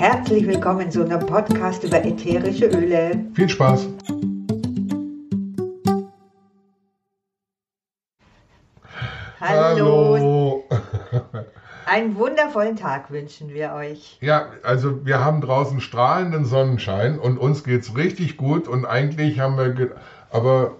[0.00, 3.22] Herzlich willkommen zu einem Podcast über ätherische Öle.
[3.34, 3.86] Viel Spaß!
[9.38, 10.64] Hallo!
[11.84, 14.16] Einen wundervollen Tag wünschen wir euch.
[14.22, 19.38] Ja, also wir haben draußen strahlenden Sonnenschein und uns geht es richtig gut und eigentlich
[19.38, 19.90] haben wir,
[20.30, 20.76] aber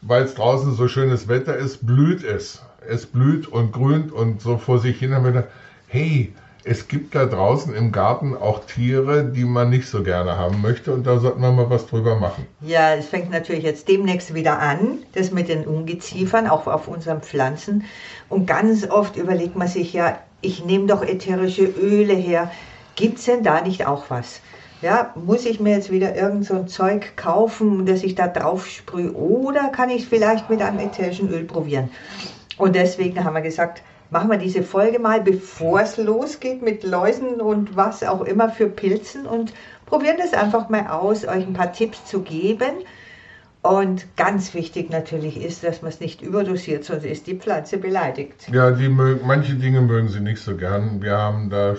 [0.00, 2.62] weil es draußen so schönes Wetter ist, blüht es.
[2.88, 5.50] Es blüht und grünt und so vor sich hin haben wir gedacht,
[5.86, 6.32] hey,
[6.64, 10.92] es gibt da draußen im Garten auch Tiere, die man nicht so gerne haben möchte
[10.92, 12.46] und da sollten wir mal was drüber machen.
[12.62, 17.20] Ja, es fängt natürlich jetzt demnächst wieder an, das mit den Ungeziefern, auch auf unseren
[17.20, 17.84] Pflanzen.
[18.30, 22.50] Und ganz oft überlegt man sich ja, ich nehme doch ätherische Öle her.
[22.96, 24.40] Gibt es denn da nicht auch was?
[24.80, 28.66] Ja, muss ich mir jetzt wieder irgend so ein Zeug kaufen, das ich da drauf
[28.66, 29.12] sprühe?
[29.12, 31.90] Oder kann ich vielleicht mit einem ätherischen Öl probieren?
[32.56, 33.82] Und deswegen haben wir gesagt,
[34.14, 38.68] machen wir diese Folge mal, bevor es losgeht mit Läusen und was auch immer für
[38.68, 39.52] Pilzen und
[39.86, 42.84] probieren das einfach mal aus, euch ein paar Tipps zu geben.
[43.60, 48.48] Und ganz wichtig natürlich ist, dass man es nicht überdosiert, sonst ist die Pflanze beleidigt.
[48.52, 51.02] Ja, die mögen, manche Dinge mögen sie nicht so gern.
[51.02, 51.74] Wir haben da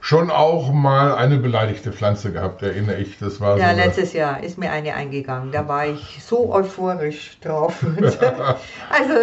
[0.00, 3.18] schon auch mal eine beleidigte Pflanze gehabt, erinnere ich.
[3.18, 5.52] Das war ja, so letztes Jahr ist mir eine eingegangen.
[5.52, 7.74] Da war ich so euphorisch drauf.
[8.90, 9.14] also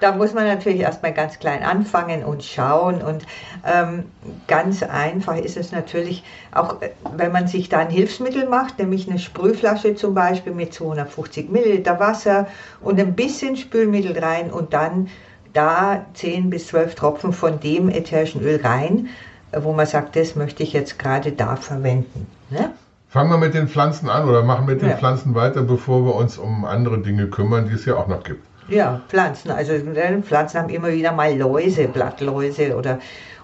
[0.00, 3.00] da muss man natürlich erstmal ganz klein anfangen und schauen.
[3.02, 3.24] Und
[3.66, 4.04] ähm,
[4.46, 9.08] ganz einfach ist es natürlich, auch äh, wenn man sich da ein Hilfsmittel macht, nämlich
[9.08, 12.46] eine Sprühflasche zum Beispiel mit 250 Milliliter Wasser
[12.82, 15.08] und ein bisschen Spülmittel rein und dann
[15.54, 19.08] da 10 bis 12 Tropfen von dem ätherischen Öl rein
[19.64, 22.26] wo man sagt, das möchte ich jetzt gerade da verwenden.
[22.50, 22.70] Ne?
[23.08, 24.96] Fangen wir mit den Pflanzen an oder machen mit den ja.
[24.96, 28.44] Pflanzen weiter, bevor wir uns um andere Dinge kümmern, die es ja auch noch gibt.
[28.68, 29.50] Ja, Pflanzen.
[29.50, 32.98] Also äh, Pflanzen haben immer wieder mal Läuse, Blattläuse oder,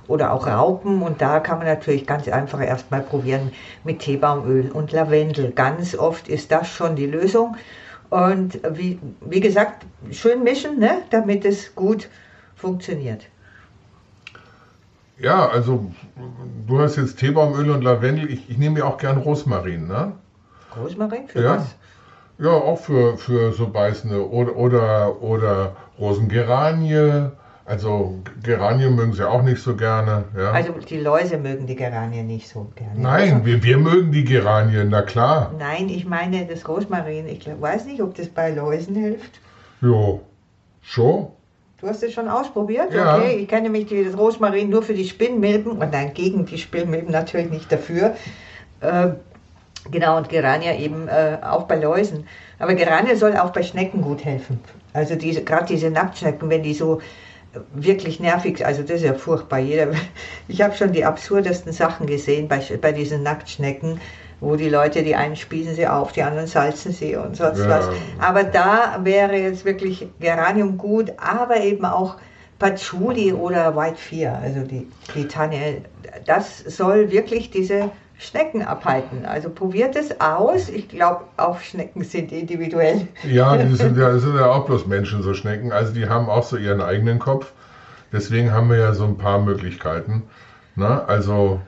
[0.08, 1.00] oder auch Raupen.
[1.02, 3.52] Und da kann man natürlich ganz einfach erstmal probieren
[3.84, 5.52] mit Teebaumöl und Lavendel.
[5.52, 7.56] Ganz oft ist das schon die Lösung.
[8.10, 12.08] Und wie, wie gesagt, schön mischen, ne, damit es gut
[12.56, 13.22] funktioniert.
[15.22, 15.92] Ja, also
[16.66, 18.28] du hast jetzt Teebaumöl und Lavendel.
[18.30, 20.12] Ich, ich nehme ja auch gern Rosmarin, ne?
[20.77, 21.28] Rosmarin?
[21.28, 21.56] Für ja.
[21.56, 21.77] was?
[22.38, 27.30] Ja, auch für, für so beißende oder, oder, oder Rosengeranie.
[27.64, 30.24] Also Geranien mögen sie auch nicht so gerne.
[30.36, 30.50] Ja.
[30.50, 32.98] Also die Läuse mögen die Geranien nicht so gerne.
[33.00, 35.52] Nein, also, wir, wir mögen die Geranien, na klar.
[35.56, 37.28] Nein, ich meine das Rosmarin.
[37.28, 39.40] Ich weiß nicht, ob das bei Läusen hilft.
[39.80, 40.22] Jo,
[40.80, 41.28] schon.
[41.83, 42.95] Du hast es schon ausprobiert?
[42.95, 43.17] Ja.
[43.17, 47.11] Okay, ich kenne nämlich das Rosmarin nur für die Spinnmilben und nein, gegen die Spinnmilben
[47.11, 48.15] natürlich nicht dafür.
[48.81, 49.09] Äh,
[49.91, 52.29] genau, und Gerania eben äh, auch bei Läusen.
[52.61, 54.61] Aber Gerania soll auch bei Schnecken gut helfen.
[54.93, 57.01] Also diese, gerade diese Nacktschnecken, wenn die so
[57.75, 59.59] wirklich nervig, also das ist ja furchtbar.
[59.59, 59.89] Jeder,
[60.47, 64.01] ich habe schon die absurdesten Sachen gesehen bei, bei diesen Nacktschnecken
[64.42, 67.69] wo die Leute, die einen spießen sie auf, die anderen salzen sie und sonst ja.
[67.69, 67.89] was.
[68.19, 72.17] Aber da wäre jetzt wirklich Geranium gut, aber eben auch
[72.58, 75.83] Patchouli oder White Fear, also die, die Tanne,
[76.27, 79.25] das soll wirklich diese Schnecken abhalten.
[79.27, 80.69] Also probiert es aus.
[80.69, 83.08] Ich glaube, auch Schnecken sind individuell.
[83.25, 85.73] Ja, die sind ja, sind ja auch bloß Menschen, so Schnecken.
[85.73, 87.52] Also die haben auch so ihren eigenen Kopf.
[88.13, 90.25] Deswegen haben wir ja so ein paar Möglichkeiten.
[90.75, 91.61] Na, also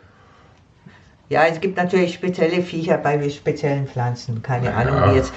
[1.28, 4.42] ja, es gibt natürlich spezielle Viecher bei speziellen Pflanzen.
[4.42, 4.74] Keine ja.
[4.74, 5.32] Ahnung, wie jetzt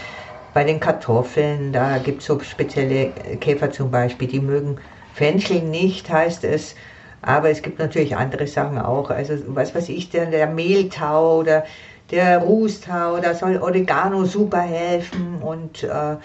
[0.53, 4.77] bei den Kartoffeln, da gibt es so spezielle Käfer zum Beispiel, die mögen
[5.13, 6.75] Fenchel nicht, heißt es.
[7.21, 9.09] Aber es gibt natürlich andere Sachen auch.
[9.09, 11.63] Also, was weiß ich, der, der Mehltau oder
[12.11, 16.15] der Rußtau, da soll Oregano super helfen und äh,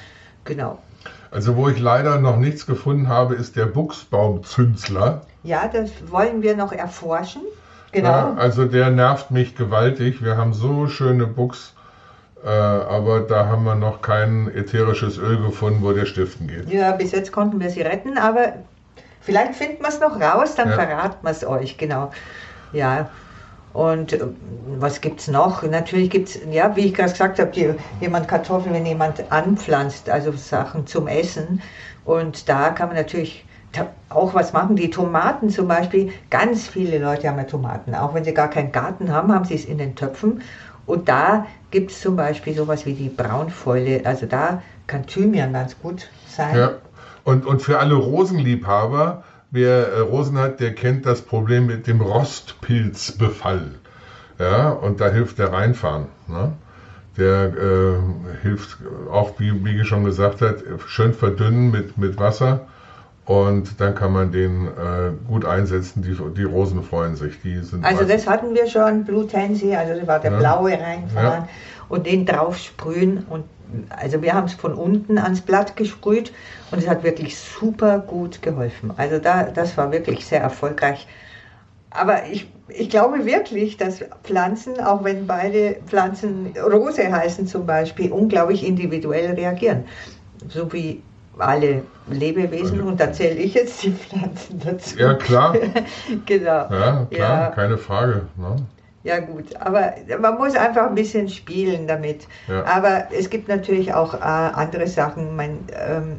[0.45, 0.79] genau.
[1.31, 5.23] Also, wo ich leider noch nichts gefunden habe, ist der Buchsbaumzünsler.
[5.43, 7.43] Ja, das wollen wir noch erforschen.
[7.93, 8.09] Genau.
[8.09, 10.25] Ja, also der nervt mich gewaltig.
[10.25, 11.75] Wir haben so schöne Buchs,
[12.43, 16.71] äh, aber da haben wir noch kein ätherisches Öl gefunden, wo der stiften geht.
[16.71, 18.55] Ja, bis jetzt konnten wir sie retten, aber
[19.21, 20.75] vielleicht finden wir es noch raus, dann ja.
[20.75, 22.11] verraten wir es euch, genau.
[22.73, 23.11] Ja.
[23.75, 24.21] Und äh,
[24.79, 25.63] was gibt es noch?
[25.63, 30.33] Natürlich gibt es, ja, wie ich gerade gesagt habe, jemand Kartoffeln, wenn jemand anpflanzt, also
[30.33, 31.63] Sachen zum Essen.
[32.05, 33.45] Und da kann man natürlich
[34.09, 34.77] auch was machen.
[34.77, 37.95] Die Tomaten zum Beispiel, ganz viele Leute haben ja Tomaten.
[37.95, 40.43] Auch wenn sie gar keinen Garten haben, haben sie es in den Töpfen.
[40.87, 44.03] Und da gibt es zum Beispiel sowas wie die Braunfäule.
[44.05, 46.57] Also da kann Thymian ganz gut sein.
[46.57, 46.71] Ja.
[47.25, 52.01] Und, und für alle Rosenliebhaber, wer äh, Rosen hat, der kennt das Problem mit dem
[52.01, 53.77] Rostpilzbefall.
[54.39, 56.07] Ja, und da hilft der Reinfahren.
[56.27, 56.53] Ne?
[57.17, 58.79] Der äh, hilft
[59.11, 62.67] auch, wie Biege schon gesagt hat, schön verdünnen mit, mit Wasser
[63.25, 66.03] Und dann kann man den äh, gut einsetzen.
[66.03, 67.41] Die, die Rosen freuen sich.
[67.41, 70.39] Die sind also das hatten wir schon, Blue Tansy, also das war der ja.
[70.39, 71.49] blaue reinfahren ja.
[71.89, 73.25] und den drauf sprühen.
[73.31, 73.45] Und
[73.91, 76.33] also wir haben es von unten ans Blatt gesprüht
[76.73, 78.93] und es hat wirklich super gut geholfen.
[78.97, 81.07] Also da, das war wirklich sehr erfolgreich.
[81.91, 88.11] Aber ich, ich glaube wirklich, dass Pflanzen, auch wenn beide Pflanzen Rose heißen zum Beispiel,
[88.11, 89.85] unglaublich individuell reagieren.
[90.49, 91.03] So wie
[91.39, 94.99] alle Lebewesen und da zähle ich jetzt die Pflanzen dazu.
[94.99, 95.55] Ja, klar.
[96.27, 96.51] genau.
[96.51, 97.51] Ja, klar, ja.
[97.51, 98.27] keine Frage.
[98.37, 98.57] Ne?
[99.05, 102.29] Ja gut, aber man muss einfach ein bisschen spielen damit.
[102.49, 102.65] Ja.
[102.67, 105.35] Aber es gibt natürlich auch äh, andere Sachen.
[105.35, 106.19] Man, ähm,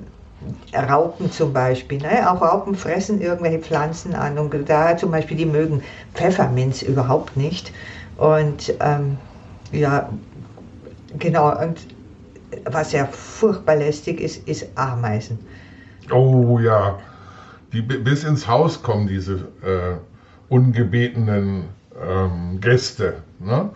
[0.73, 1.99] Raupen zum Beispiel.
[1.99, 2.29] Ne?
[2.29, 5.83] Auch Raupen fressen irgendwelche Pflanzen an und da zum Beispiel, die mögen
[6.13, 7.71] Pfefferminz überhaupt nicht.
[8.17, 9.17] Und ähm,
[9.71, 10.09] ja,
[11.19, 11.79] genau, und
[12.65, 15.39] was ja furchtbar lästig ist, ist Ameisen.
[16.11, 16.99] Oh ja,
[17.71, 19.97] die bis ins Haus kommen, diese äh,
[20.49, 21.69] ungebetenen
[22.01, 23.15] ähm, Gäste.
[23.39, 23.69] Ne?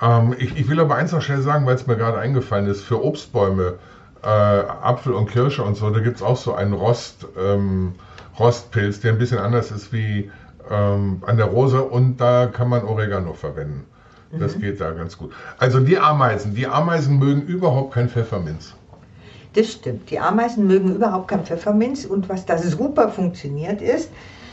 [0.00, 2.82] Ähm, ich, ich, will aber eins noch schnell sagen, weil es mir gerade eingefallen ist,
[2.82, 3.78] für Obstbäume,
[4.22, 7.94] äh, Apfel und Kirsche und so, da gibt es auch so einen Rost, ähm,
[8.38, 10.30] Rostpilz, der ein bisschen anders ist wie
[10.70, 13.84] ähm, an der Rose und da kann man Oregano verwenden.
[14.38, 14.60] Das mhm.
[14.60, 15.32] geht da ganz gut.
[15.58, 18.74] Also die Ameisen, die Ameisen mögen überhaupt kein Pfefferminz.
[19.54, 20.10] Das stimmt.
[20.10, 24.10] Die Ameisen mögen überhaupt kein Pfefferminz und was da super funktioniert ist,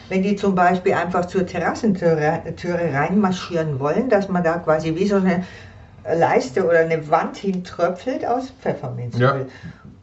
[0.10, 5.08] wenn die zum Beispiel einfach zur Terrassentüre Türe reinmarschieren wollen, dass man da quasi wie
[5.08, 5.44] so eine
[6.06, 9.22] Leiste oder eine Wand hintröpfelt aus Pfefferminzöl.
[9.22, 9.36] Ja.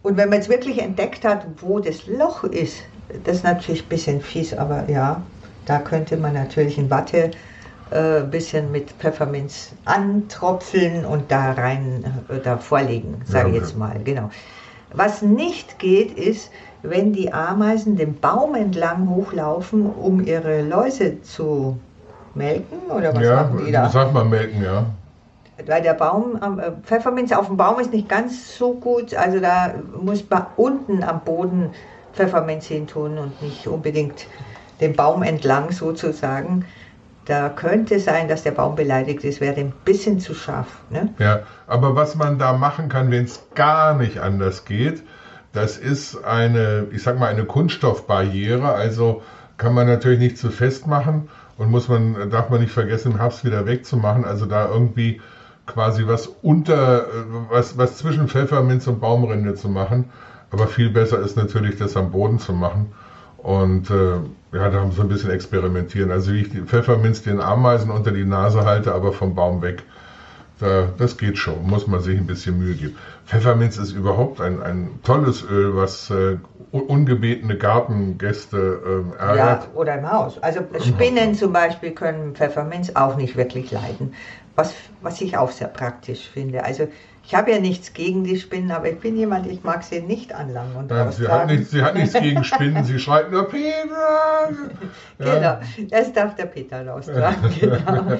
[0.03, 2.77] Und wenn man jetzt wirklich entdeckt hat, wo das Loch ist,
[3.25, 5.23] das ist natürlich ein bisschen fies, aber ja,
[5.67, 7.31] da könnte man natürlich ein Watte
[7.91, 13.67] äh, bisschen mit Pfefferminz antropfeln und da rein, äh, da vorlegen, sage ich ja, okay.
[13.67, 14.31] jetzt mal, genau.
[14.93, 16.51] Was nicht geht, ist,
[16.83, 21.79] wenn die Ameisen den Baum entlang hochlaufen, um ihre Läuse zu
[22.35, 23.85] melken, oder was ja, machen die da?
[23.85, 24.87] Ja, sagt man melken, ja.
[25.67, 29.75] Weil der Baum, äh, Pfefferminz auf dem Baum ist nicht ganz so gut, also da
[30.01, 31.71] muss man unten am Boden
[32.13, 34.27] Pfefferminz hin tun und nicht unbedingt
[34.81, 36.65] den Baum entlang sozusagen.
[37.29, 40.67] Da könnte sein, dass der Baum beleidigt ist, wäre ein bisschen zu scharf.
[40.89, 41.13] Ne?
[41.19, 45.03] Ja, aber was man da machen kann, wenn es gar nicht anders geht,
[45.53, 48.73] das ist eine, ich sag mal, eine Kunststoffbarriere.
[48.73, 49.21] Also
[49.59, 51.29] kann man natürlich nicht zu fest machen
[51.59, 54.25] und muss man, darf man nicht vergessen, im Herbst wieder wegzumachen.
[54.25, 55.21] Also da irgendwie
[55.67, 57.09] quasi was unter,
[57.51, 60.07] was, was zwischen Pfefferminz und Baumrinde zu machen.
[60.51, 62.95] Aber viel besser ist natürlich, das am Boden zu machen.
[63.39, 64.17] Und äh,
[64.53, 66.11] ja, da haben sie ein bisschen experimentieren.
[66.11, 69.83] Also wie ich die Pfefferminz den Ameisen unter die Nase halte, aber vom Baum weg.
[70.61, 72.97] Da, das geht schon, muss man sich ein bisschen Mühe geben.
[73.27, 76.37] Pfefferminz ist überhaupt ein, ein tolles Öl, was äh,
[76.73, 79.63] ungebetene Gartengäste äh, ärgert.
[79.63, 80.43] Ja, oder im Haus.
[80.43, 84.15] Also Spinnen zum Beispiel können Pfefferminz auch nicht wirklich leiden,
[84.59, 86.65] was, was ich auch sehr praktisch finde.
[86.65, 86.89] Also
[87.25, 90.35] ich habe ja nichts gegen die Spinnen, aber ich bin jemand, ich mag sie nicht
[90.35, 94.51] anlangen und Nein, sie hat, nicht, sie hat nichts gegen Spinnen, sie schreit nur Peter.
[95.21, 95.35] Ja.
[95.35, 97.53] Genau, das darf der Peter raustragen.
[97.61, 98.19] genau.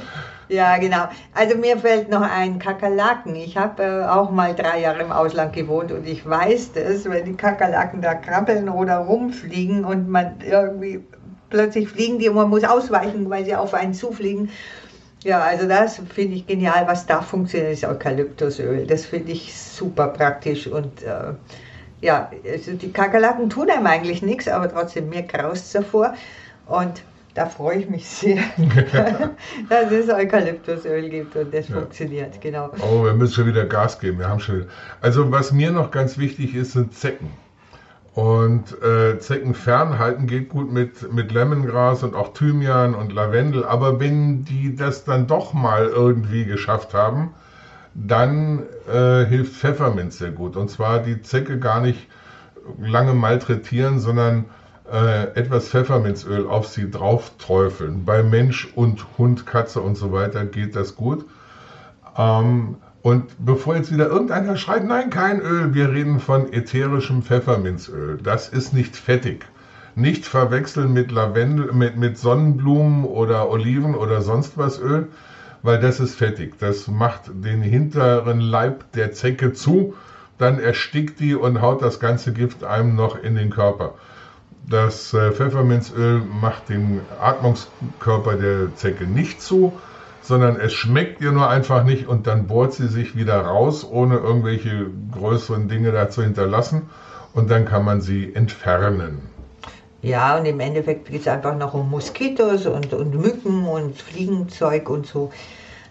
[0.49, 1.09] Ja, genau.
[1.33, 3.37] Also mir fällt noch ein Kakerlaken.
[3.37, 7.25] Ich habe äh, auch mal drei Jahre im Ausland gewohnt und ich weiß das, wenn
[7.25, 11.05] die Kakerlaken da krabbeln oder rumfliegen und man irgendwie
[11.51, 14.51] plötzlich fliegen die und man muss ausweichen, weil sie auf einen zufliegen.
[15.25, 18.87] Ja, also das finde ich genial, was da funktioniert, ist Eukalyptusöl.
[18.87, 21.35] Das finde ich super praktisch und äh,
[22.01, 26.15] ja, also die Kakerlaken tun einem eigentlich nichts, aber trotzdem mir graust davor
[26.67, 27.03] und
[27.35, 28.39] da freue ich mich sehr,
[29.69, 31.77] dass es Eukalyptusöl gibt und das ja.
[31.77, 32.71] funktioniert, genau.
[32.81, 34.69] Oh, wir müssen schon wieder Gas geben, wir haben schon wieder.
[35.01, 37.31] Also was mir noch ganz wichtig ist, sind Zecken.
[38.19, 43.65] Und äh, Zecken fernhalten geht gut mit, mit Lemongras und auch Thymian und Lavendel.
[43.65, 47.31] Aber wenn die das dann doch mal irgendwie geschafft haben,
[47.95, 50.57] dann äh, hilft Pfefferminz sehr gut.
[50.57, 52.09] Und zwar die Zecke gar nicht
[52.81, 54.47] lange malträtieren, sondern
[54.93, 58.05] äh, etwas Pfefferminzöl auf sie drauf träufeln.
[58.05, 61.25] Bei Mensch und Hund, Katze und so weiter geht das gut.
[62.17, 68.19] Ähm, und bevor jetzt wieder irgendeiner schreit, nein, kein Öl, wir reden von ätherischem Pfefferminzöl.
[68.23, 69.47] Das ist nicht fettig.
[69.95, 75.09] Nicht verwechseln mit Lavendel, mit, mit Sonnenblumen oder Oliven oder sonst was Öl,
[75.63, 76.59] weil das ist fettig.
[76.59, 79.95] Das macht den hinteren Leib der Zecke zu,
[80.39, 83.95] dann erstickt die und haut das ganze Gift einem noch in den Körper.
[84.69, 89.73] Das äh, Pfefferminzöl macht den Atmungskörper der Zecke nicht zu,
[90.29, 94.19] sondern es schmeckt ihr nur einfach nicht und dann bohrt sie sich wieder raus, ohne
[94.19, 96.91] irgendwelche größeren Dinge da zu hinterlassen
[97.33, 99.23] und dann kann man sie entfernen.
[100.03, 104.91] Ja, und im Endeffekt geht es einfach noch um Moskitos und, und Mücken und Fliegenzeug
[104.91, 105.31] und so.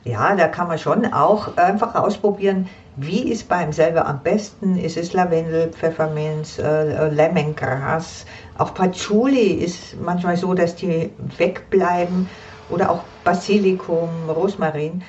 [0.03, 4.77] Ja, da kann man schon auch einfach ausprobieren, wie ist beim selber am besten?
[4.77, 8.27] Ist es Lavendel, Pfefferminz, äh, Lemongras?
[8.59, 12.29] Auch Patchouli ist manchmal so, dass die wegbleiben.
[12.69, 15.03] Oder auch Basilikum, Rosmarin.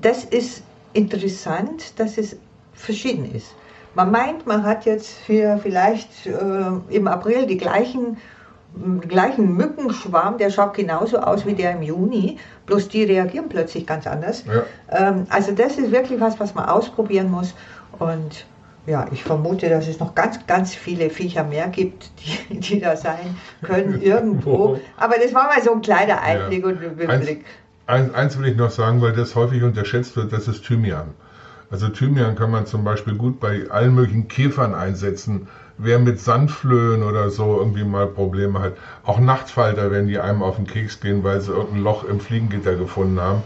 [0.00, 2.36] Das ist interessant, dass es
[2.74, 3.54] verschieden ist.
[3.94, 6.30] Man meint, man hat jetzt hier vielleicht äh,
[6.88, 8.16] im April die gleichen,
[9.06, 14.06] gleichen Mückenschwarm, der schaut genauso aus wie der im Juni, bloß die reagieren plötzlich ganz
[14.06, 14.44] anders.
[14.46, 14.62] Ja.
[14.90, 17.54] Ähm, also das ist wirklich was, was man ausprobieren muss.
[17.98, 18.46] Und
[18.86, 22.96] ja, ich vermute, dass es noch ganz, ganz viele Viecher mehr gibt, die, die da
[22.96, 24.78] sein können irgendwo.
[24.96, 26.68] Aber das war mal so ein kleiner Einblick ja.
[26.68, 27.44] und Überblick.
[27.86, 31.14] Eins, eins will ich noch sagen, weil das häufig unterschätzt wird, das ist Thymian.
[31.70, 35.48] Also Thymian kann man zum Beispiel gut bei allen möglichen Käfern einsetzen.
[35.78, 38.74] Wer mit Sandflöhen oder so irgendwie mal Probleme hat.
[39.04, 42.74] Auch Nachtfalter, wenn die einem auf den Keks gehen, weil sie irgendein Loch im Fliegengitter
[42.74, 43.42] gefunden haben.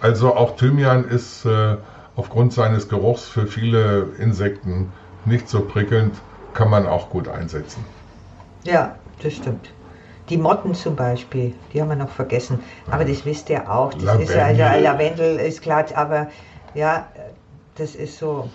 [0.00, 1.76] Also auch Thymian ist äh,
[2.16, 4.92] aufgrund seines Geruchs für viele Insekten
[5.24, 6.14] nicht so prickelnd,
[6.52, 7.84] kann man auch gut einsetzen.
[8.64, 9.70] Ja, das stimmt.
[10.30, 12.60] Die Motten zum Beispiel, die haben wir noch vergessen.
[12.90, 13.92] Aber das wisst ihr auch.
[13.92, 14.28] Das Lavendel.
[14.28, 16.28] ist ja, Lavendel ist klar, aber
[16.74, 17.06] ja,
[17.76, 18.48] das ist so.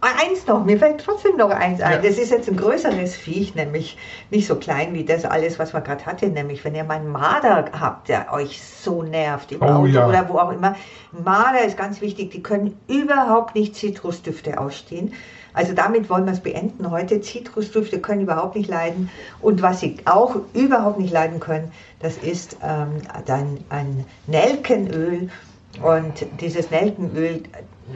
[0.00, 2.02] Eins noch, mir fällt trotzdem noch eins ein.
[2.02, 2.08] Ja.
[2.08, 3.96] Das ist jetzt ein größeres Viech, nämlich
[4.30, 6.28] nicht so klein wie das alles, was man gerade hatte.
[6.28, 10.08] Nämlich, wenn ihr mal einen Marder habt, der euch so nervt im oh, Auto ja.
[10.08, 10.76] oder wo auch immer.
[11.12, 15.12] Marder ist ganz wichtig, die können überhaupt nicht Zitrusdüfte ausstehen.
[15.56, 17.22] Also damit wollen wir es beenden heute.
[17.22, 19.08] Zitrusdüfte können überhaupt nicht leiden.
[19.40, 25.30] Und was sie auch überhaupt nicht leiden können, das ist ähm, ein, ein Nelkenöl.
[25.82, 27.42] Und dieses Nelkenöl,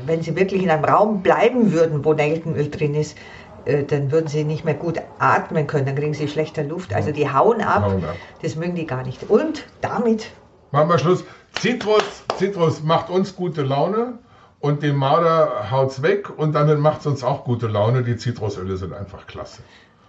[0.07, 3.17] wenn Sie wirklich in einem Raum bleiben würden, wo Nelkenöl drin ist,
[3.65, 6.95] äh, dann würden sie nicht mehr gut atmen können, dann kriegen sie schlechter Luft.
[6.95, 8.17] Also die hauen ab, hauen ab.
[8.43, 9.29] das mögen die gar nicht.
[9.29, 10.31] Und damit
[10.71, 11.25] machen wir Schluss.
[11.59, 12.03] Zitrus,
[12.37, 14.19] Zitrus macht uns gute Laune
[14.61, 18.03] und dem Marder haut's weg und dann macht es uns auch gute Laune.
[18.03, 19.63] Die Zitrusöle sind einfach klasse.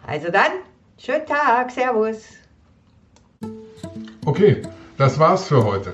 [0.06, 0.52] Also dann,
[0.98, 2.24] schönen Tag, Servus.
[4.26, 4.62] Okay,
[4.98, 5.94] das war's für heute.